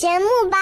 [0.00, 0.56] 节目吧。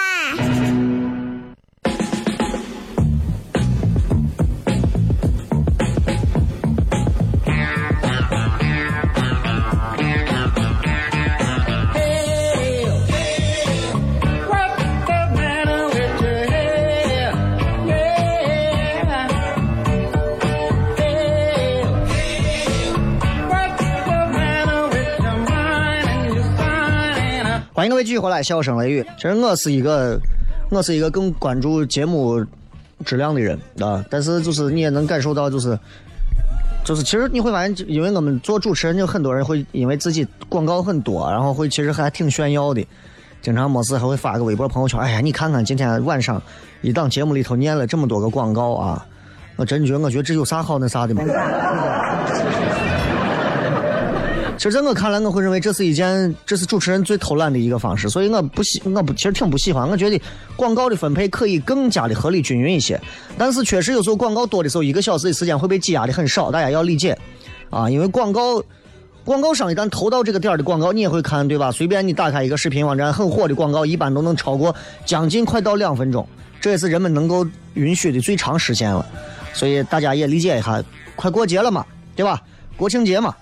[27.79, 29.05] 欢迎各位继续回来，笑声雷雨。
[29.15, 30.19] 其实我是一个，
[30.69, 32.45] 我是一个更关注节目
[33.05, 34.03] 质量的人啊。
[34.09, 35.79] 但是就是你也能感受到，就是
[36.83, 42.85] 就是其实你会发现，因为我们做主持人，就很多人会因为自己广告很多，然后会其实还挺炫耀的。
[43.41, 46.41] 经常没事还会发个微博朋友圈，哎呀，你看看今天晚上
[46.81, 49.05] 一档节目里头念了这么多个广告啊！
[49.55, 51.23] 我真觉得，我觉得这有啥好那啥的吗？
[54.59, 59.89] 其实在我看来，我会认为这是一件，这是主持人最偷懒的一个方式，所以我不喜，我不其实挺不喜欢。
[59.89, 60.21] 我觉得
[60.57, 62.99] 广告的分配可以更加的合理均匀一些，
[63.37, 67.17] 但是确实有时候广告多的时候，一个小时的时间会被挤压的很少，大家要理解
[67.69, 67.89] 啊。
[67.89, 68.61] 因为广告，
[69.23, 71.71] 广告商一旦投到这个点儿的广告，你也会看，对吧？
[71.71, 76.27] 随便你打开一个视频网站，很火的广告，一般都能超过将近快到两分钟，
[76.59, 79.05] 这也是人们能够允许的最长时间了。
[79.53, 80.83] 所以大家也理解一下，
[81.15, 82.41] 快过节了嘛，对吧？
[82.75, 83.33] 国庆节嘛。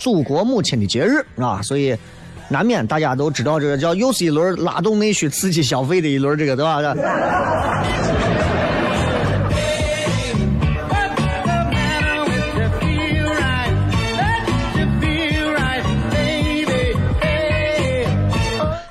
[0.00, 1.94] 祖国母亲的节日啊，所以
[2.48, 6.80] 难免大家都知道，这个叫又是一轮拉动内需、刺激消费的一轮，这个对吧？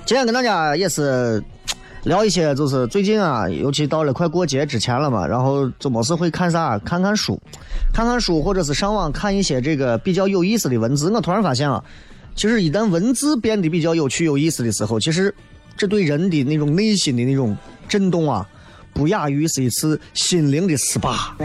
[0.06, 1.44] 今天跟大家也是
[2.03, 6.80] 聊一些，就是最近啊，尤其到了快过节之前了嘛，然后就没事会看啥？
[6.80, 7.40] 看看书，
[7.94, 11.11] 看看书，或者是上网看一些这个比较有意思的文字。
[11.11, 11.83] 我突然发现啊，
[12.35, 15.33] 其实一旦文字变得比较有趣、有意思的时候，其实
[15.75, 17.55] 这对人的那种内心的那种
[17.88, 18.47] 震动啊，
[18.94, 21.35] 不亚于是一次心灵的 SPA。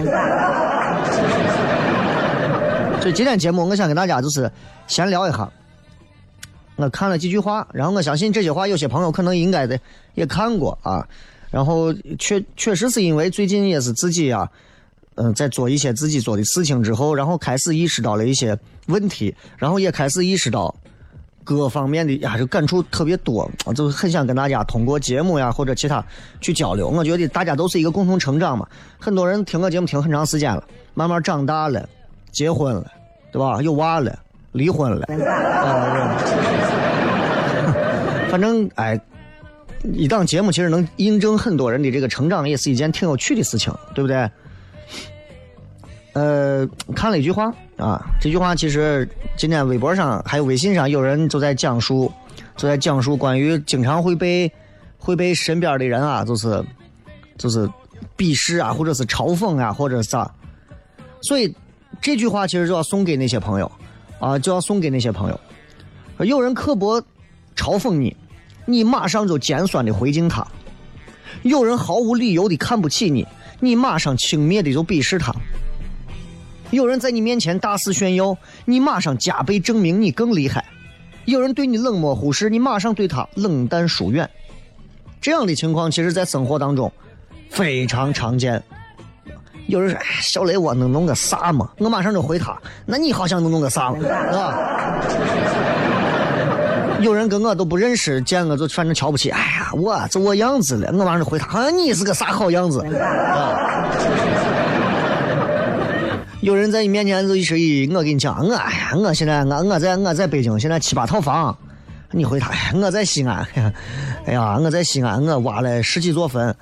[3.00, 4.50] 所以今天节目，我想跟大家就是
[4.86, 5.50] 闲聊一下。
[6.76, 9.78] 我看了几句话，然后我相信这些话有些朋友可能应该的
[10.14, 11.06] 也看过啊。
[11.50, 14.50] 然后确确实是因为最近也是自己啊，
[15.16, 20.74] 嗯，在做一些自己做的事情之后，然后开始意识到了一些问题，然后也开始意识到
[21.42, 26.04] 各方面的呀，就感触特别多，就很想跟大家通过节目呀或者其他
[26.40, 26.88] 去交流。
[26.88, 28.66] 我觉得大家都是一个共同成长嘛。
[28.98, 30.64] 很多人听我节目听很长时间了，
[30.94, 31.88] 慢慢长大了，
[32.32, 32.90] 结婚了，
[33.32, 33.62] 对吧？
[33.62, 34.18] 有娃了。
[34.54, 35.04] 离婚了，
[38.30, 39.00] 反正哎，
[39.82, 44.30] 一档节目其实能印证很多人的这个成长，也是一件挺有趣的事情，对不对？
[46.14, 46.66] 呃，
[46.96, 52.10] 看了一句话啊，这句话其实今天微博上还有微信上有人就在讲述，
[52.56, 54.50] 就在讲述关于经常会被
[54.96, 56.64] 会被身边的人啊，就是
[57.36, 57.68] 就是
[58.16, 60.30] 鄙视啊，或者是嘲讽啊，或者啥，
[61.20, 61.54] 所以
[62.00, 63.70] 这句话其实就要送给那些朋友。
[64.20, 65.38] 啊，就要送给那些朋友。
[66.24, 66.98] 有人刻薄
[67.56, 68.16] 嘲讽你，
[68.64, 70.42] 你马上就尖酸的回敬他；
[71.42, 73.26] 有人毫无理由的看不起你，
[73.60, 75.30] 你马上轻蔑的就鄙视他；
[76.74, 80.60] 有人在你面前大肆炫耀，你马上加倍证明你更厉害；
[81.24, 84.28] 有人对你冷漠忽视，你马上对他冷淡疏远。
[85.20, 86.92] 这样的情况，其实在生活当中
[87.48, 88.62] 非常常见。
[89.66, 92.54] 有人说：“哎，小雷，我能弄个啥嘛？”我马上就回他
[92.84, 93.98] ：“那你好像能弄个啥嘛？
[94.00, 94.58] 是吧？”
[97.00, 99.30] 有人跟我都不认识，见我就反正瞧不起。
[99.30, 103.88] 哎呀，我这我样子了，我马上就回他：“啊你是个啥好样子？”啊！
[106.44, 107.56] 有人在你面前就一说
[107.96, 111.56] ：“我跟你讲，我哎呀，我现在我我在我在北京现在七八套房。”
[112.12, 113.48] 你回他：“我在西安。”
[114.26, 116.54] 哎呀，我在西安，我挖了十几座坟。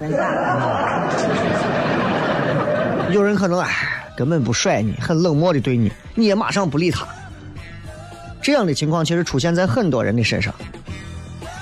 [3.11, 3.69] 有人可能哎，
[4.17, 7.05] 根本不甩你，很冷漠的对你，你也马上不理他。
[8.41, 10.55] 这样的情况其实出现在很多人的身上，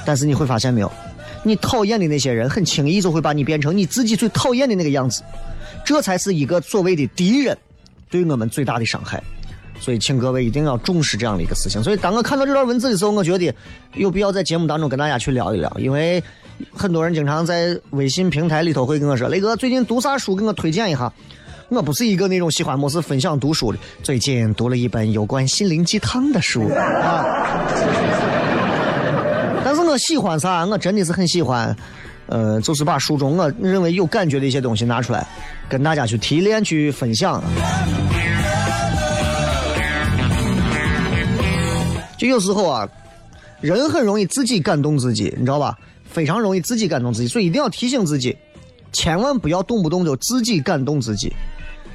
[0.04, 0.92] 但是你会发现没有，
[1.42, 5.22] 你讨厌的那些人很轻易就会把你变成你自己最讨厌的那个样子，
[5.86, 7.56] 这才是一个所谓的敌人
[8.10, 9.22] 对我们最大的伤害。
[9.78, 11.82] 所以，请各位一定要重视这样的一个事情。
[11.82, 13.54] 所以，当我看到这段文字的时候，我觉得
[13.94, 16.22] 有必要在节目当中跟大家去聊一聊，因为
[16.70, 20.36] 很多人经常在微信平台里头会跟我说：“雷哥，最近读啥书？
[20.36, 21.10] 给我推荐一下。”
[21.70, 23.78] 我不是一个那种喜欢没事分享读书的。
[24.02, 27.24] 最近读了一本有关心灵鸡汤的书 啊，
[29.64, 30.66] 但是我喜欢啥？
[30.66, 31.74] 我真的是很喜欢，
[32.30, 35.26] 呃，就是把书中我认为有感觉的一些东西拿出来，
[35.68, 37.42] 跟大家去提炼、去分享。
[42.16, 42.88] 就有时候啊，
[43.60, 45.76] 人很容易自己感动自己，你知道吧？
[46.04, 48.36] 非常容易自己感动自己，所以一定要提醒自己，
[48.92, 51.32] 千万不要动不动就自己感动自己。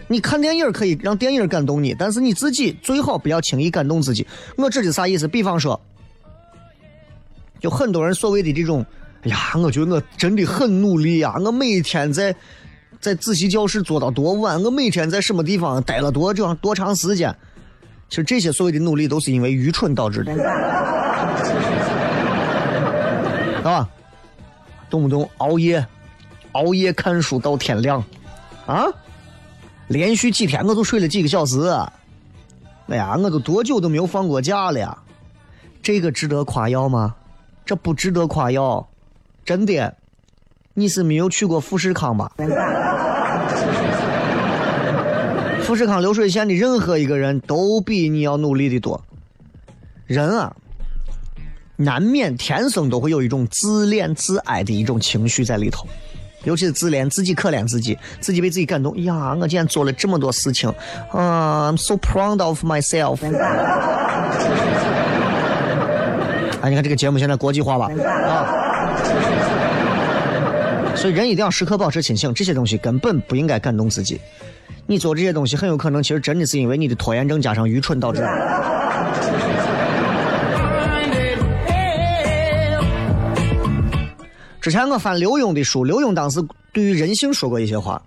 [0.08, 4.28] 你看电影可以让电影感动你，但是你自己最好不要轻易感动自己。
[4.58, 5.28] 我指的啥意思？
[5.28, 5.80] 比方说，
[7.62, 8.86] 就很多人所谓的这种，
[9.26, 12.36] 呀，我觉得我真的很努力呀，我每天在
[13.00, 17.36] 在自习教室坐到多晚，我每天在什么地方待了多长多长时间。
[18.08, 20.32] 其实这些所谓的努力都是因为愚蠢导致的，
[23.68, 23.90] 啊，
[24.90, 25.86] 动不动熬夜，
[26.52, 28.04] 熬夜看书到天亮，
[28.68, 28.86] 啊，
[29.88, 31.68] 连续几天我都睡了几个小时，
[32.88, 34.96] 哎呀，我都多久都没有放过假了呀？
[35.82, 37.16] 这个值得夸耀吗？
[37.66, 38.88] 这不值得夸耀，
[39.46, 39.96] 真的，
[40.74, 42.32] 你是没有去过富士康吧？
[45.62, 49.00] 富士康流水线的任何一个人都比你要努力的多。
[50.06, 50.56] 人啊，
[51.76, 55.88] 难免天生都会有一种自恋自哀的一种情绪在里头，
[56.44, 58.96] 尤其是自怜，自己可怜自己，自己被自己感动。
[59.04, 60.70] 呀，我竟然做了这么多事情，
[61.12, 63.18] 啊，I'm so proud of myself。
[66.62, 67.90] 哎，你看这个节目现在国际化吧？
[68.04, 68.46] 啊，
[70.96, 74.20] 所以人一定要时刻保持清醒，这些东西根本不应该感动自己。
[74.88, 78.28] 你做这些东西很有可能，其实真的是因为你的拖延症加上愚蠢导致的。
[84.62, 86.42] 之前我翻刘墉的书，刘墉当时
[86.74, 88.02] 对于人性说过一些话，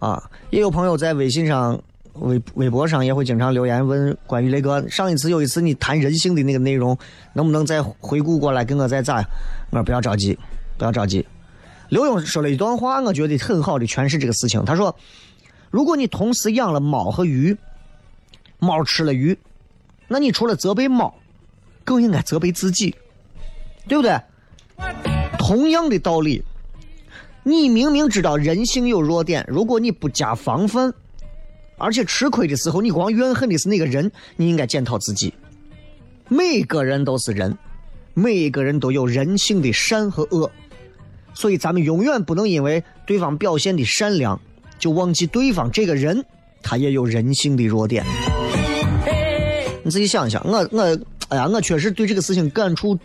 [0.00, 0.20] 啊，
[0.50, 1.80] 也有朋友在微信上、
[2.14, 6.98] 微微博上也会经常留言问关于那个上一次有一次你谈人性的那个内容，
[7.32, 9.22] 能不能再回顾过来跟我再咋？
[9.70, 10.38] 我说不要着急，
[10.76, 11.26] 不要着急。
[11.88, 14.64] 刘墉说了一段话，我觉得很好的诠释这个事情。
[14.64, 14.94] 他说。
[15.72, 17.56] 如果你同时养了猫和鱼，
[18.58, 19.38] 猫吃了鱼，
[20.08, 21.14] 那你除了责备猫，
[21.84, 22.92] 更应该责备自己，
[23.86, 24.20] 对不对？
[25.38, 26.42] 同样的道理，
[27.44, 30.92] 你明明知道人性有弱点，如果你不加防范，
[31.78, 35.32] 而且吃亏的时候你光怨恨的是那个人，你应该检讨自己。
[36.26, 37.56] 每个人都是人，
[38.14, 40.50] 每一个人都有人性的善和恶，
[41.34, 44.40] 所以咱们永远不能因为对方表现的善良。
[44.78, 46.24] 就忘记对方这个人，
[46.62, 48.02] 他也有人性的弱点。
[49.82, 50.98] 你自己想一想，我我，
[51.28, 52.98] 哎呀，我确实对这个事情感触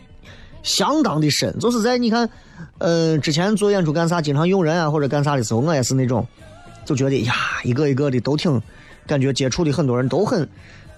[0.63, 1.53] 相当的深。
[1.59, 2.29] 就是在你看，
[2.77, 6.25] 呃，之前做演出干啥，经常用人啊或者干啥的时候，我也是那种，
[6.85, 7.33] 就觉得呀，
[7.65, 8.61] 一个一个的都挺，
[9.05, 10.47] 感觉接触的很多人都很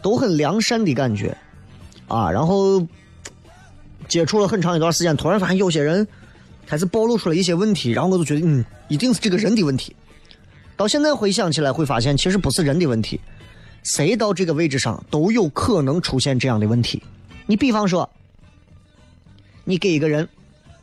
[0.03, 1.35] 都很良善的感觉
[2.07, 2.31] 啊。
[2.31, 2.79] 然后
[4.07, 6.07] 接触了很长一段时间，突然发现有些人
[6.65, 9.95] 开始暴露出了一些问题，然后我就觉得，嗯，一定是这个人的问题。
[10.75, 13.19] 到现在回想起来，会发现其实不是人的问题，
[13.83, 17.01] 谁到这个位置上都有可能出现这样的问题。
[17.45, 18.09] 你比方说，
[19.63, 20.27] 你给一个人，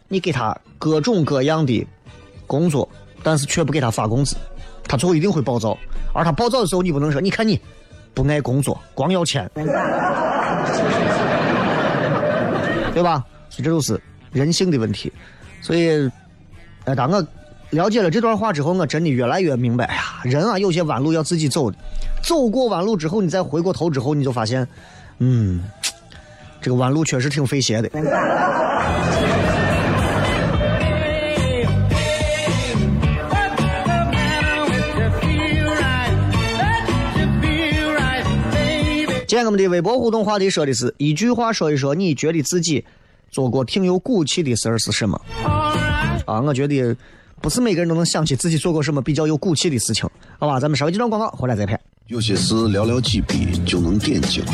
[0.08, 1.86] 你给他各种各样的
[2.46, 2.88] 工作，
[3.22, 4.36] 但是却不给他发工资，
[4.88, 5.78] 他最后一定会暴躁。
[6.12, 7.60] 而他暴躁的时候，你不能说，你看你
[8.12, 9.50] 不爱工作，光要钱，
[12.94, 13.22] 对吧？
[13.50, 14.00] 这就是
[14.32, 15.12] 人性的问题。
[15.60, 16.10] 所以，
[16.86, 17.26] 哎，当我。
[17.70, 19.84] 了解了这段话之后，我真的越来越明白。
[19.86, 21.76] 呀，人啊，有些弯路要自己走的。
[22.22, 24.64] 走过弯路之后，你再回过头之后，你就发现，
[25.18, 25.64] 嗯，
[26.60, 27.90] 这个弯路确实挺费鞋的。
[39.34, 42.84] 今天我们的微博互动话题说的是一句话说一说，你觉得自己
[43.32, 45.20] 做过挺有骨气的事儿是什么？
[46.24, 46.96] 啊，我觉得
[47.40, 50.60] 不是每个人都能想起自己做过什么比较有骨气的事情，好吧？
[50.60, 51.76] 咱们稍微几段广告，回来再拍。
[52.06, 54.44] 有些事寥寥几笔就能点睛，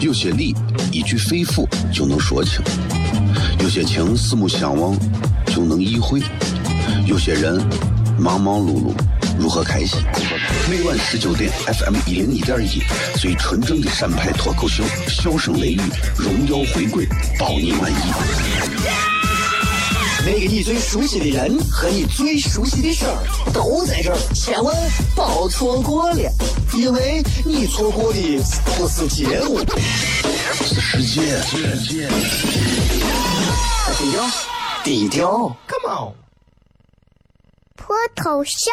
[0.00, 0.52] 有些理
[0.90, 2.60] 一句肺腑就能说清，
[3.60, 4.98] 有些情四目相望
[5.46, 6.20] 就能意会，
[7.06, 7.64] 有些人
[8.18, 8.92] 忙忙碌碌
[9.38, 9.98] 如何开心？
[10.70, 12.82] 每晚十九点，FM 一零一点一，
[13.18, 15.80] 最纯正的陕派脱口秀，笑声雷雨，
[16.16, 17.06] 荣耀回归，
[17.38, 17.94] 包你满意。
[20.24, 23.18] 那个你最熟悉的人和你最熟悉的事儿
[23.52, 24.72] 都在这儿，千万
[25.16, 26.30] 别错过了，
[26.74, 28.40] 因为你错过的
[28.76, 29.58] 不是节目，
[30.64, 31.40] 是世界。
[33.98, 34.30] 低调，
[34.84, 36.14] 低调，Come on。
[37.76, 38.72] 脱头像？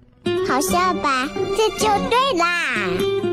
[0.47, 1.29] 好笑吧？
[1.57, 3.30] 这就对啦。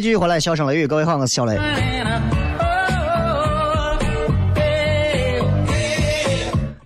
[0.00, 1.58] 继续回来，笑声雷雨，各位好，我是小雷。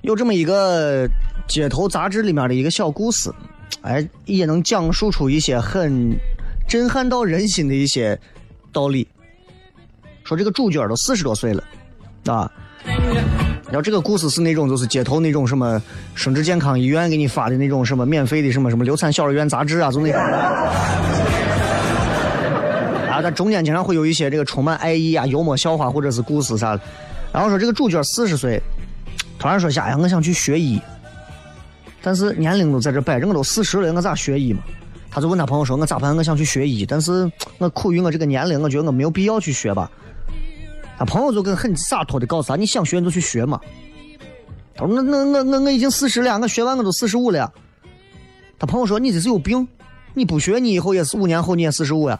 [0.03, 1.09] 有这么一个
[1.47, 3.33] 街头杂志里面的一个小故事，
[3.83, 6.13] 哎，也能讲述出一些很
[6.67, 8.19] 震撼到人心的一些
[8.73, 9.07] 道理。
[10.25, 11.63] 说这个主角都四十多岁了，
[12.27, 12.51] 啊，
[13.67, 15.81] 然后这个故事是那种就是街头那种什么
[16.17, 20.21] 生殖健康医院给你发的那种什么免费的什么什么流产小儿园杂志啊，就那种。
[23.15, 26.81] 啊，但中间经常会有一些这个充满爱意啊、幽默笑话或者是故事啥的。
[27.33, 28.61] 然后说这个主角四十岁。
[29.37, 30.81] 突然说下呀，我想去学医，
[32.01, 34.61] 但是年龄都在这摆着，我都四十了，我咋学医嘛？
[35.11, 36.17] 他就问他朋友说：“我咋办？
[36.17, 39.91] 我想去学医，但是我苦于我这个年龄，我觉得我没有必要去学吧。”
[40.97, 43.61] 他朋友就跟很洒脱的告诉他：“你想学你就去学嘛。”
[44.75, 47.53] 他说：“那那我我我已经四十了，我学完我都四十五了。”
[48.59, 49.67] 他朋友说：“你这是有病，
[50.15, 52.19] 你不学你以后也是五年后你也四十五呀。”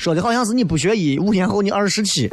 [0.00, 2.26] 说的好像是你不学医，五年后你二十七。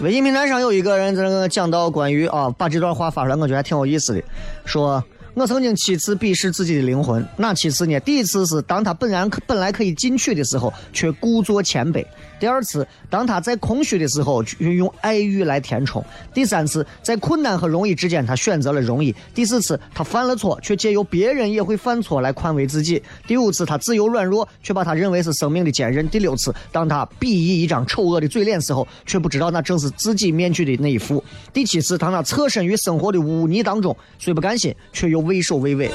[0.00, 4.22] 微信平台上有一个人在那个讲到关于啊，把这段话发出来，我觉得还挺有意思的，
[4.64, 5.04] 说。
[5.34, 8.00] 我曾经七次鄙视自己的灵魂，哪七次呢？
[8.00, 12.02] 第一次是当他本然本来可以进去的时候，却故作谦卑；
[12.40, 16.00] 第二次，当他在空虚的时候，运用爱欲来填充；
[16.32, 35.26] 第三次，在困难和容易之间，他选择了容易；第四次，他犯了错，却借由别人也会犯错来宽慰自己；第五次，他自由软弱，却把他认为是生命的坚韧；第六次，当他鄙夷一张丑恶的嘴脸时候，却不知道那正是自己面具的那一副；第七次，当他侧身于生活的污泥当中，虽不甘心，却又。
[35.26, 35.90] 畏首畏尾，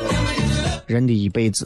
[0.88, 1.66] 人的一辈子。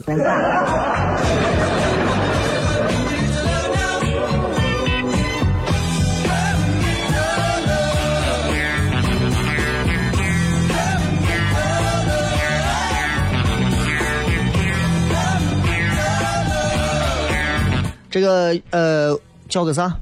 [18.16, 19.14] 这个呃，
[19.46, 19.94] 叫个啥？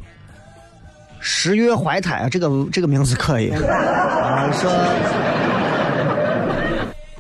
[1.19, 3.51] 十月怀胎啊，这个这个名字可以。
[3.51, 4.71] 啊说。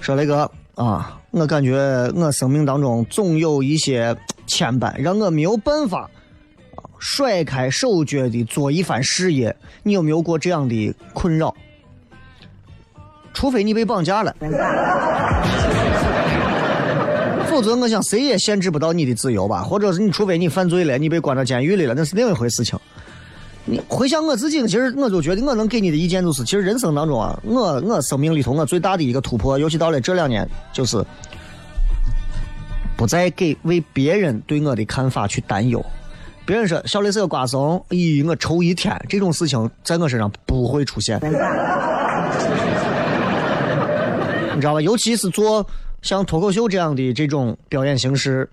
[0.01, 1.75] 说雷哥啊，我感觉
[2.15, 6.09] 我生命当中总有一些牵绊，让我没有办法
[7.01, 9.57] 甩开手脚的做一番事业。
[9.83, 11.53] 你有没有过这样的困扰？
[13.33, 14.33] 除非你被绑架了，
[17.55, 19.63] 否则我想谁也限制不到你的自由吧。
[19.63, 22.77] 或者是你，除非你犯罪了，你被关到监狱里了，那是另一回事情。
[23.65, 31.01] 你回想我自己，其实我就觉得我能给你的意见就是，其实人生当中啊，我我生命里头我最大的一个突破，尤其到了这两年，就是
[32.97, 35.81] 不再给为别人对我的看法去担忧。
[36.45, 41.19] 别人说小雷是个瓜怂，咦，我愁一天，这种事情在我身上不会出现。
[44.55, 44.81] 你知道吧？
[44.83, 45.67] 尤其是做
[46.05, 48.47] 像脱口秀这样的这种表演形式，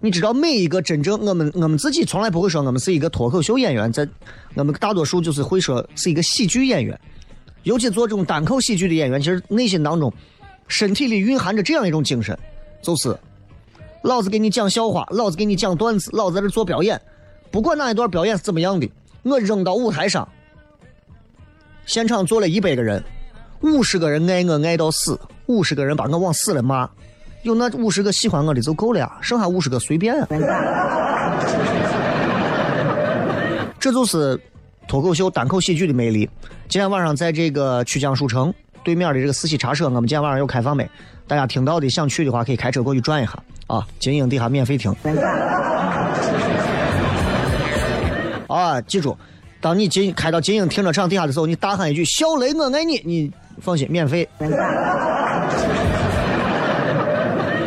[0.00, 4.08] 你知道每一个真正我们我们自己从来不会说我们是一个脱口秀演员，在
[4.54, 6.98] 我们大多数就是会说是一个喜剧演员。
[7.64, 10.10] 尤其做这种单口喜剧的演员，其实内心当中、
[10.66, 12.36] 身体里蕴含着这样一种精神，
[12.80, 13.14] 就是
[14.02, 16.98] 老子给你讲笑话，老子给你讲段子，老子在这做表演，
[17.50, 18.90] 不管哪一段表演是怎么样的，
[19.24, 20.26] 我扔到舞台上，
[21.84, 23.04] 现场坐了一百个人，
[23.60, 26.88] 五十个人爱我爱到死，五十个人把我往死了骂，
[27.42, 30.14] 有那五十个喜欢我的就够了呀，剩下五十个随便。
[33.80, 34.38] 这就是
[34.86, 36.28] 脱口秀单口喜剧的魅力。
[36.68, 38.52] 今天晚上在这个曲江书城
[38.84, 40.86] 对面的这个四喜茶社，我们今天晚上有开放没？
[41.26, 43.32] 大家听到的想去的话，可以开车过去转一下
[43.68, 43.86] 啊！
[43.98, 44.94] 金鹰底下免费听。
[48.48, 49.16] 啊，记住，
[49.60, 54.28] 当你进开到金鹰停车场底下的时候，你大喊一句“小雷我爱你”，你放心，免费。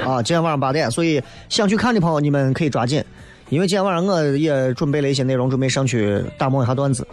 [0.05, 3.03] 啊，今天晚上八点，所以想去看的朋友，你们可以抓紧，
[3.49, 7.07] 因为今天晚上我也准备了一些内容，准备上去打磨一下段子，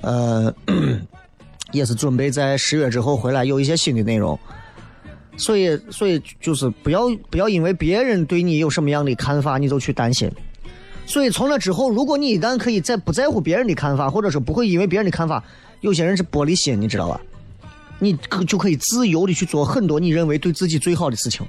[0.00, 0.54] 呃。
[1.72, 4.38] 也是准备在十月之后回来有一些新的内容，
[5.36, 10.30] 所以所以就是不要不要因为别人对你有什么样的看法你就去担心。
[11.04, 15.42] 所以从那之后，如果你一旦可以在不在乎别人的看法，或者说不会因为别人的看法，
[15.80, 17.20] 有些人是玻璃心，你知道吧？
[18.04, 21.46] 你可就可以自由的去做很多你认为对自己最好的事情。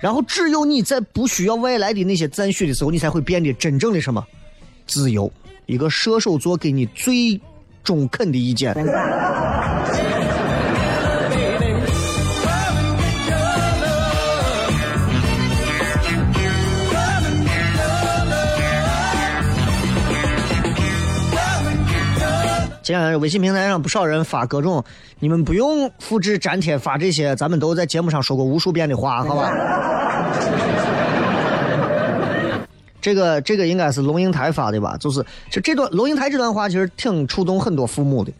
[0.00, 4.26] 然后只有你在不需要外来的那些赞许的时候，你才会变得真正的什么
[4.86, 5.32] 自由。
[5.66, 7.40] 一个射手座给你最。
[7.84, 8.72] 中肯的意见。
[22.84, 24.84] 今天微信平台上不少人发各种，
[25.18, 29.50] 你们不用复制粘贴发这些，咱们都在节目上说过无数遍的话， 好吧？
[33.00, 34.98] 这个这个应该是龙应台发的吧？
[35.00, 38.30] 就是就这段龙应台这段话，其实挺触动很多父母的。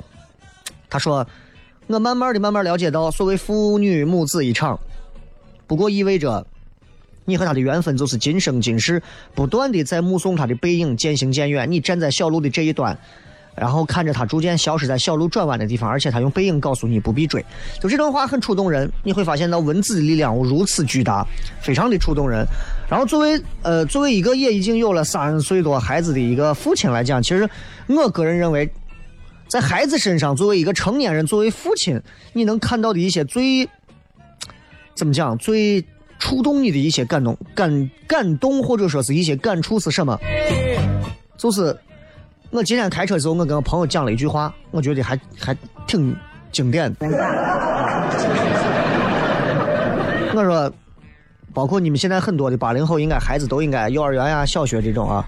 [0.90, 1.26] 他说
[1.88, 4.78] ：“我慢慢的、慢慢了解到，所谓父女母子一场，
[5.66, 6.46] 不过意味着
[7.24, 9.02] 你和他的缘分就是今生今世，
[9.34, 11.72] 不断的在目送他的背影渐行渐远。
[11.72, 12.94] 你站在小路的这一端。”
[13.56, 17.44] 然后看着他逐渐消失在小路转弯的地方，而且他用背影告诉你不必追。
[17.80, 21.24] 就这段话很触动人，你会发现到文字的力量如此巨大，
[21.60, 22.44] 非常的触动人。
[22.90, 27.48] 然后作为呃作为一个也已经有了三岁多孩子的一个父亲来讲，其实
[27.86, 28.68] 我个人认为，
[29.48, 32.00] 在孩子身上，作为一个成年人，作为父亲，
[32.32, 33.68] 你能看到的一些最
[34.94, 35.84] 怎么讲最
[36.18, 40.18] 触动你的一些感动感感动或者说是一些感触是什么？
[41.38, 41.76] 就是。
[42.54, 45.52] 我今天开车的时候，我跟我朋友讲了一句话，我觉得还还
[45.88, 46.16] 挺
[46.52, 47.08] 经典的。
[50.32, 50.72] 我说，
[51.52, 55.26] 包括你们现在很多的八零后，应该孩子都应该幼儿园呀、小学这种啊，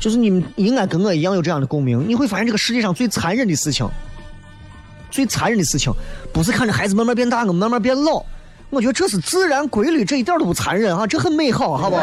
[0.00, 2.04] 就是你们应该跟我一样有这样的共鸣。
[2.08, 3.88] 你会发现，这个世界上最残忍的事情，
[5.12, 5.92] 最残忍的事情，
[6.32, 8.20] 不是看着孩子慢慢变大，我们慢慢变老。
[8.70, 12.02] 我觉得这是自然规律，这一点都不残忍啊，这很美好，好不好？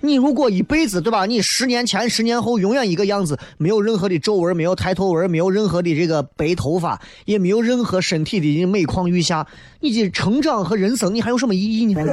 [0.00, 1.26] 你如果一辈子对吧？
[1.26, 9.46] 你十年前、十年后永远一个样子，没有任何的皱纹，没有抬头纹，没有任何的这个白头发，也没有任何身体的每况愈下，
[9.80, 12.04] 你的成长和人生，你还有什么意义呢？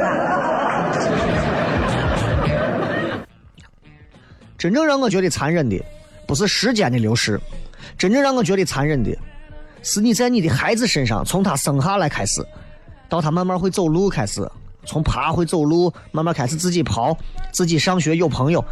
[4.57, 5.79] 真正让我觉得残忍的，
[6.25, 7.39] 不是时间的流逝，
[7.97, 9.15] 真正让我觉得残忍的，
[9.83, 12.43] 是你在你的孩子身上，从他生下来开始，
[13.07, 14.41] 到他慢慢会走路开始。
[14.85, 17.17] 从爬会走路，慢慢开始自己跑，
[17.51, 18.63] 自己上学有朋友。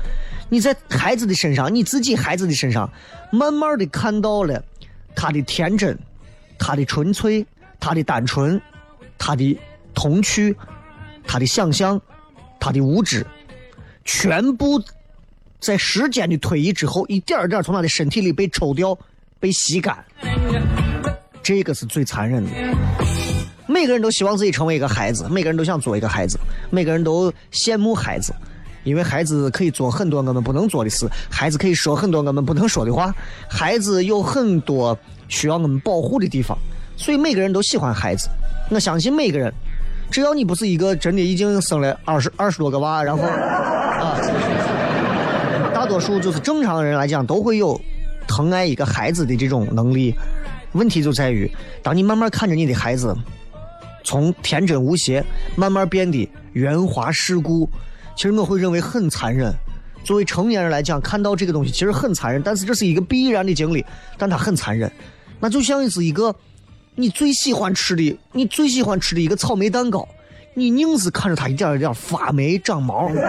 [0.50, 2.90] 你在孩子的身上，你自己孩子的身上，
[3.32, 4.64] 慢慢的看到了
[5.16, 5.98] 他的天真，
[6.60, 7.46] 他的纯粹，
[7.80, 8.62] 他的单纯，
[9.18, 9.58] 他的
[9.94, 10.56] 童趣，
[11.26, 12.00] 他的想象，
[12.60, 13.26] 他的无知，
[14.06, 14.82] 全部
[15.60, 18.98] 在时间的推移之后，一点点从他的身体里被抽掉，
[19.40, 20.06] 被吸干。
[21.42, 22.52] 这个是最残忍的。
[23.66, 26.38] 每个人都希望自己成为一个孩子，每个人都想做一个孩子，
[26.70, 28.34] 每个人都羡慕孩子，
[28.84, 33.14] 因为孩子可以做很多我们不能做的事，孩子可以说很多我们不能说的话，
[33.50, 34.98] 孩子有很多
[35.30, 36.58] 需要我们保护的地方，
[36.98, 38.28] 所以每个人都喜欢孩子。
[38.70, 39.54] 我相信每个人，
[40.12, 44.20] 只要你不是一个真的已经生了二十二十多个娃，然后啊，
[45.74, 47.80] 大多数就是正常人来讲都会有
[48.28, 50.14] 疼爱一个孩子的这种能力。
[50.74, 51.50] 问题就在于，
[51.82, 53.16] 当你慢慢看着你的孩子。
[54.04, 55.24] 从天真无邪
[55.56, 57.70] 慢慢变得圆滑世故，
[58.16, 59.54] 其实我会认为很残忍。
[60.04, 63.86] 作为成年人来讲，看到这个东西其实很残忍，但是这是一个必然的经历，
[64.18, 64.92] 但它很残忍。
[65.40, 66.36] 那就像是一个
[66.96, 70.06] 你最喜欢吃的、你最喜欢吃的一个草莓蛋糕，
[70.54, 73.10] 你硬是看着它一点一点发霉长毛，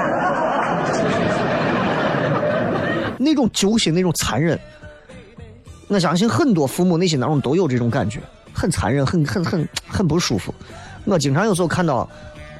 [3.16, 4.58] 那种揪心、那种残忍，
[5.87, 8.18] 我相信很多父母内心当中都有这种感觉，
[8.54, 10.54] 很残忍、很很很很不舒服。
[11.04, 12.08] 我经常有时候看到。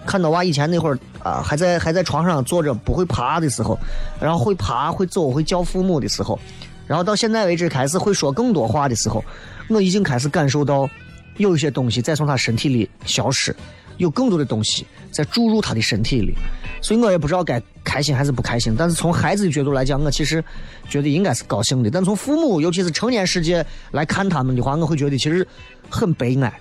[0.07, 3.79] 看到娃以前那会儿啊，还在还在床上坐着不会爬的时候，
[4.21, 6.39] 然后会爬会走会叫父母的时候，
[6.87, 9.25] 然后到现在为止开始会说更多话的时候，
[9.71, 10.87] 我已经开始感受到
[11.39, 13.57] 有一些东西在从他身体里消失，
[13.97, 16.35] 有更多的东西在注入他的身体里，
[16.83, 18.75] 所以我也不知道该开心还是不开心。
[18.77, 20.43] 但是从孩子的角度来讲，我其实
[20.89, 21.91] 觉得应该是高兴的。
[21.91, 25.47] 但从父母，尤其是成年世界来看他们的话，我会觉得其实
[25.89, 26.53] 很悲哀。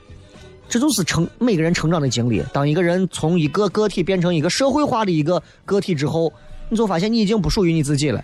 [0.69, 2.43] 这就是成每个人成长的经历。
[2.53, 6.31] 当一个人从一个个体变成一个社会化的一个个体之后，
[6.69, 8.23] 你就发现你已经不属于你自己了。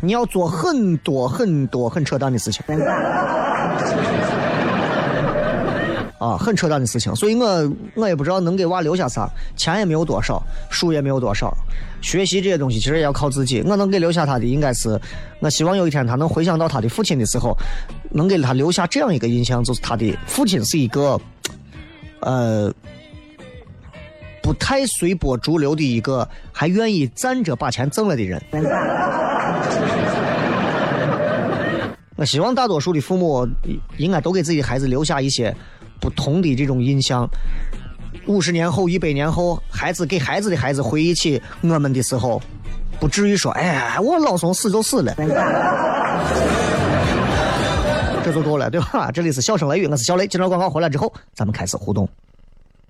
[0.00, 2.62] 你要做很多很多很扯淡的事情，
[6.18, 7.14] 啊，很扯淡的事情。
[7.14, 11.56] 所以我我也不知道能给娃留下啥，钱也没有多少，书也没有多少，
[12.00, 13.62] 学习这些东西其实也要靠自己。
[13.62, 15.00] 我能给留下他的，应该是
[15.40, 17.56] 我希望有一天他能回想到他的父亲的时候，
[18.10, 21.20] 能给他留下这样一个印象，就是他的父亲是一个。
[22.20, 22.72] 呃，
[24.42, 28.42] 不太随波逐流的一个，还愿意站着把钱挣了的人。
[32.16, 33.46] 我希望大多数的父母
[33.98, 35.54] 应该都给自己的孩子留下一些
[36.00, 37.28] 不同的这种印象。
[38.26, 42.42] 五十年后、一百年后，孩子给孩子的孩子回忆起我们的时候，
[42.98, 45.14] 不至于说：“哎，我老宋死就死了。”
[48.24, 49.12] 这就够了，对吧？
[49.12, 50.26] 这里是笑声雷雨，我是小雷。
[50.26, 52.08] 接着广告回来之后，咱们开始互动。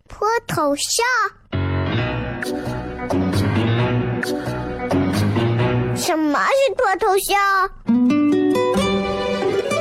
[0.08, 1.04] 脱头像？
[5.94, 7.36] 什么是脱头像？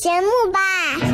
[0.00, 1.09] 节目吧。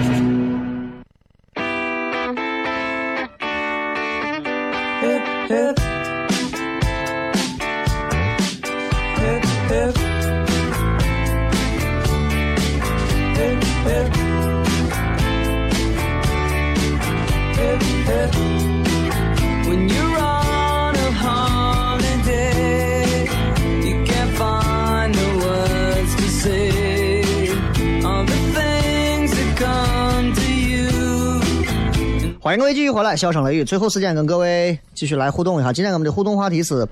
[32.46, 35.72] 欢迎各位继续回来，笑声雷雨，最后时间跟各位继续来互动一下。
[35.72, 36.86] 今天我们的互动话题是，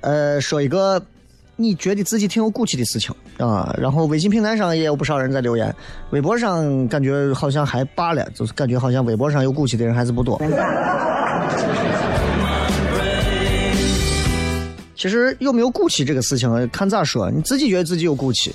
[0.00, 0.98] 呃，说一个
[1.56, 3.76] 你觉得自己挺有骨气的事情啊。
[3.78, 5.76] 然后微信平台上也有不少人在留言，
[6.08, 10.40] 微博上感觉好像还罢了，就是感觉好像微博上有骨气的人还是不多。
[14.96, 17.30] 其实有没有骨气这个事情，看咋说。
[17.30, 18.54] 你自己觉得自己有骨气。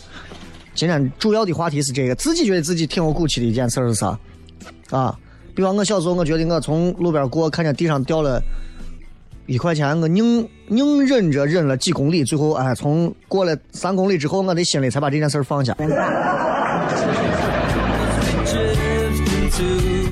[0.73, 4.17] 今天主要的话题是这个，自己觉得自己挺有骨气的一件事是啥？
[4.89, 5.15] 啊？
[5.55, 8.41] 比方我小时候，我觉得我从路边过，看见地上掉了
[9.45, 15.75] 一块钱，我宁宁忍着忍了几公里，最后哎，从过了三公里之后，我的心里才把这件事放下。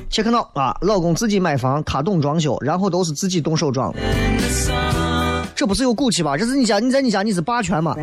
[0.08, 3.92] 切克闹啊，老公自己买房，他懂装修，然后都是自己动手装，
[5.56, 6.36] 这不是有骨气吧？
[6.36, 7.96] 这是你家，你在你家你是霸权吗？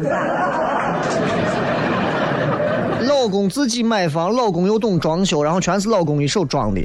[3.07, 6.81] 老公自己买房，老公又懂装修，然后全是老公一手装的。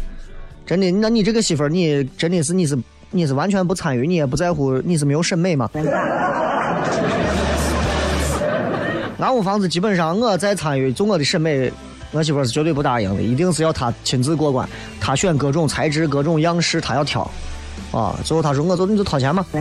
[0.67, 2.79] 真的，那你这个媳妇儿，你真的是你是
[3.11, 5.69] 你是完全不参与，你也不在乎，你是没有审美吗？
[9.19, 11.73] 俺屋房子基本上我在参与，就我的审美，
[12.13, 14.69] 我媳妇儿是绝对不答应的，一定是要她亲自过关，
[15.01, 17.31] 她选各种材质、各种样式，她要挑，
[17.93, 19.47] 啊，最后她说我就你就掏钱嘛。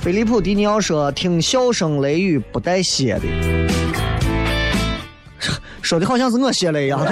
[0.00, 3.22] 菲利普·迪尼奥说：“听笑声雷雨不带歇的。”
[5.88, 7.00] 说的好像是我写的一样。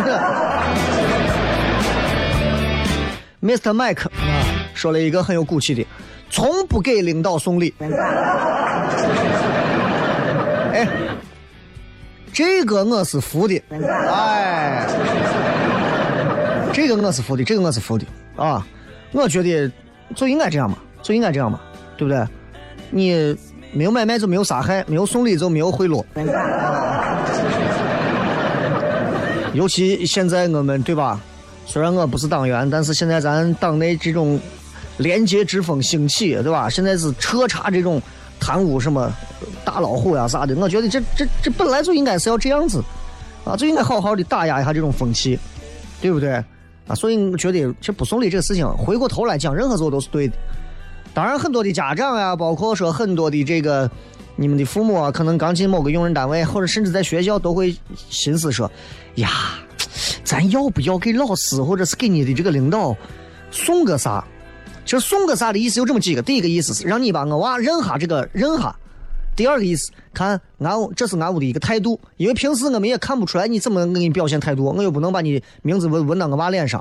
[3.43, 3.73] Mr.
[3.73, 4.05] Mike
[4.75, 5.83] 说了一个很有骨气的，
[6.29, 7.73] 从不给领导送礼。
[10.75, 10.87] 哎，
[12.35, 14.87] 这个我是服的，哎，
[16.71, 18.05] 这个我是服的，这个我是服的
[18.37, 18.63] 啊！
[19.13, 19.73] 我觉得
[20.15, 21.59] 就应该这样嘛，就应该这样嘛，
[21.97, 22.23] 对不对？
[22.91, 23.35] 你
[23.73, 26.05] 没有买卖就没有杀害，没有送礼就没有贿赂。
[29.57, 31.21] 尤其现在我们对吧？
[31.65, 34.39] 虽然我不是党员，但是现在咱党内这种
[34.99, 36.71] 廉洁之风兴起，对吧？
[36.71, 38.01] 现在是彻查这种
[38.39, 39.13] 贪污什么
[39.65, 42.81] 大老虎呀啥的，我觉得这这这本来就应该是要这样子
[43.45, 45.39] 啊，就应该好好的打压一下这种风气，
[46.01, 46.35] 对不对？
[46.87, 50.35] 啊，所以我觉得其实不送礼这个事情，回过头来讲，任何时候都是对的。
[51.13, 53.91] 当然，很多的家长呀，包括说很多的这个
[54.37, 57.75] 你们的父母啊，可能刚进某个用人单位，或者甚至在学校，都会
[58.09, 58.71] 心思说：
[59.17, 59.31] 呀，
[60.23, 62.95] 咱要不要给老师或者是给你的这个领导
[63.51, 64.25] 送个啥？
[64.85, 68.71] 其实送个啥的意思有这么几个：第一个意思是让你把我娃认下这个认下；
[69.35, 76.81] 第二个意思，看俺这是俺屋的一个态度，因为平时我们也看不出来你怎么给你表现态度，我又不能把你名字纹纹到我娃脸上。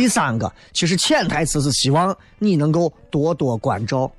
[0.00, 4.10] 第三个，其实潜台词是希望你能够多多关照。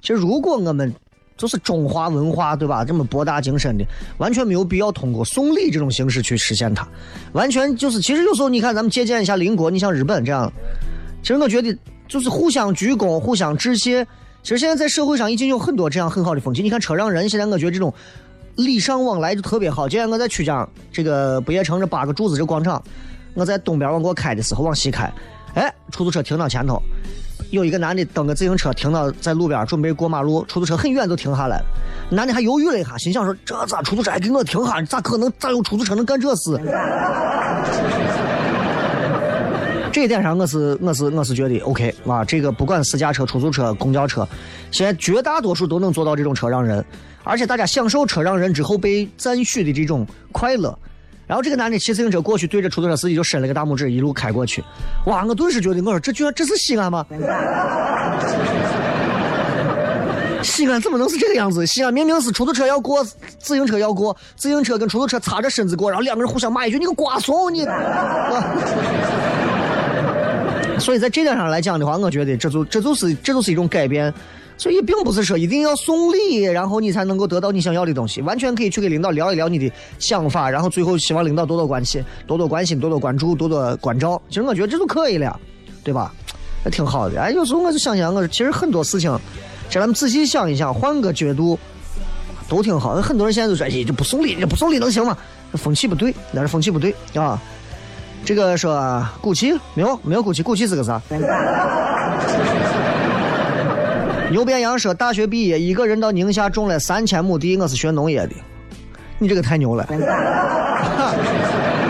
[0.00, 0.90] 其实，如果我们
[1.36, 2.82] 就是中华文化，对吧？
[2.86, 3.84] 这么博大精深的，
[4.16, 6.88] 完全没有必要通过送礼这种形式去实现它。
[7.34, 10.50] 完全就是，其实有时候你看，咱们借鉴一下邻国，你像日本这样，
[11.20, 11.76] 其实我觉得
[12.08, 14.02] 就是互相鞠躬、互相致谢。
[14.42, 16.62] 其实现在在社会上已经有很多这样很好的风气。
[16.62, 17.92] 你看车让人，现在我觉得这种
[18.56, 19.86] 礼尚往来就特别好。
[19.86, 22.82] 今天我在曲江这个不夜城这八个柱子这广场。
[23.34, 25.12] 我在东边往过开的时候，往西开，
[25.54, 26.80] 哎，出租车停到前头，
[27.50, 31.62] 有一个男的蹬个自行车停到在路边准备过马路，出租车很远就停下来，
[32.10, 34.80] 男的还犹豫了一下，心想说这咋出租车还给我停下？
[34.82, 35.32] 咋可能？
[35.38, 36.58] 咋有出租车能干这事？
[39.92, 44.26] 这一点上我是我是我是觉得 OK 啊，这个不管私家车、出租车、公交车，
[44.72, 46.84] 现在绝大多数都能做到这种车让人，
[47.22, 50.76] 而且大家享受车让人之后被赞许的这种快乐。
[51.26, 54.62] 然后这个男的骑自行车过去，对着出租车司机就伸了个大拇指，一路开过去。
[55.06, 55.24] 哇！
[55.24, 57.04] 我顿时觉得，我说这居然这是西安吗？
[60.42, 61.66] 西安怎么能是这个样子？
[61.66, 63.02] 西安明明是出租车要过，
[63.38, 67.66] 自行车要过，自行车跟出租车擦着身子过，然后两个人互相骂一句：“你个瓜怂！”你。
[70.78, 74.12] 所以在这点上来讲的话，我觉得这就这就是这就是一种改变。
[74.56, 78.22] 所以并不是说一定要送礼，然后你才能够得到你想要的东西。
[78.22, 84.20] 完全可以去给领导聊一聊你的想法，然后最后希望领导多多关心、多多关心、多多关注、多多关照。
[84.28, 85.38] 其实我觉得这就可以了，
[85.82, 86.12] 对吧？
[86.64, 87.20] 那挺好的。
[87.20, 89.10] 哎，有时候我就想想，我其实很多事情，
[89.68, 91.58] 叫咱们仔细想一想，换个角度，
[92.48, 92.94] 都挺好。
[93.02, 95.16] 很多人现在都说：“哎，这不送礼，这不送礼能行吗？”
[95.54, 97.40] 风气不对，那是风气不对啊。
[98.24, 101.00] 这个说骨气没有，没有骨气，骨气是个啥？
[104.34, 107.56] 牛鞭羊说：“大学毕业，一个人到宁夏种了三千亩地。
[107.56, 108.34] 我是学农业的，
[109.16, 109.86] 你这个太牛了！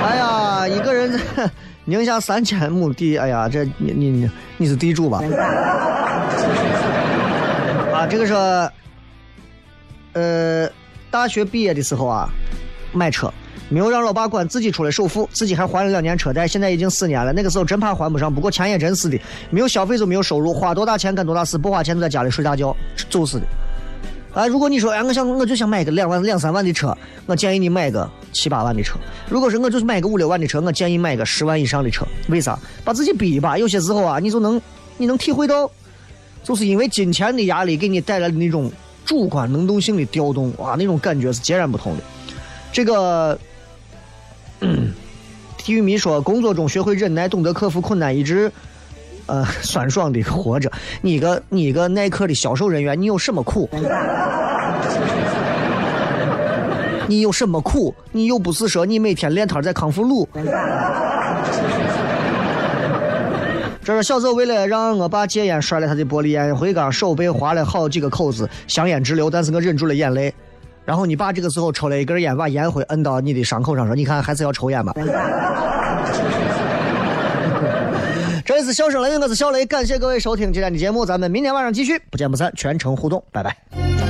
[0.04, 1.18] 哎呀，一个人
[1.86, 5.22] 宁夏三千亩地，哎呀，这你你你你是地主吧？
[7.94, 8.34] 啊，这个是，
[10.12, 10.68] 呃，
[11.10, 12.28] 大学毕业的时候啊，
[12.92, 13.32] 买车。”
[13.74, 17.32] 没有让老爸管，自己出了首付，自己还还了两年车贷，现在已经四年了。
[17.32, 22.76] 那个时候真怕还不上，不过钱也真是的，没有消费就没有收入，花多大钱干多大事，不花钱就在家里睡大觉，
[23.10, 23.46] 就是的。
[24.32, 28.96] 啊，如果你说，哎，我想我就想买个两万两三万的车，我建议你买个七八万的车。
[29.28, 32.06] 如果是我就是买个五六万的车，我建议买个十万以上的车。
[32.28, 32.56] 为啥？
[32.84, 34.60] 把自己逼一把，有些时候啊，你就能
[34.98, 35.68] 你能体会到，
[36.44, 38.70] 就是因为金钱的压力给你带来的那种
[39.04, 42.02] 主观能动性的调动，哇，那种感觉是截然不同的。
[42.72, 43.36] 这个。
[45.56, 48.52] 体育迷说：“工作中学会忍耐，懂得克服困难，一直
[49.26, 50.70] 呃 酸爽的活着。
[51.00, 53.68] 你个你个耐克的销售人员，你有什么苦？
[57.06, 57.94] 你有什么苦？
[58.12, 60.28] 你又不是说你每天练摊在康复路。”
[63.86, 70.32] 这是小时候为了让我爸戒烟，摔了他的玻璃烟灰缸，手被划了好几个口子，香烟直流，但是我忍住了眼泪。
[70.84, 74.92] 然后你爸这个时候抽了一根烟，把烟灰摁到你的伤口上，说：“你看，还是要抽烟吧。”
[78.44, 84.03] 这里是笑声雷，我是小雷，感谢各位收听今天的节目，咱们明天晚上继续，不见不散，全程互动，拜拜。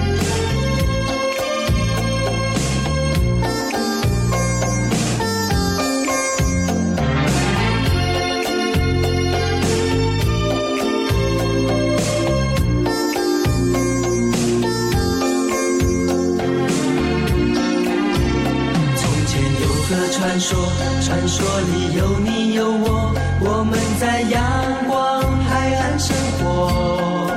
[20.35, 20.59] 传说，
[21.01, 24.43] 传说里有你有我，我们在阳
[24.89, 27.31] 光海岸生活。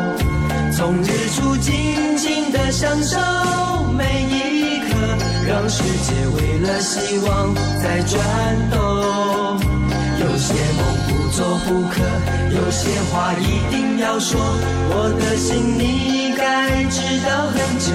[0.76, 3.20] 从日出静静的享受
[3.94, 4.98] 每一刻，
[5.48, 8.18] 让世界为了希望在转
[8.72, 8.80] 动。
[10.20, 12.02] 有些梦不做不可，
[12.50, 14.42] 有些话一定要说。
[14.90, 17.94] 我的心你该知道很久。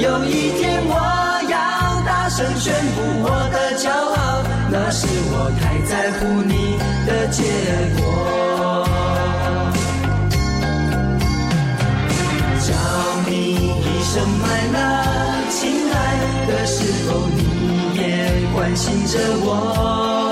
[0.00, 0.92] 有一天我
[2.38, 7.42] 声宣布我的骄傲，那是我太在乎你的结
[7.98, 8.00] 果。
[12.62, 12.70] 叫
[13.28, 13.34] 你
[13.80, 15.96] 一声 “my love”，，亲爱
[16.46, 17.38] 的，时候你
[18.00, 18.06] 也
[18.54, 20.27] 关心着我？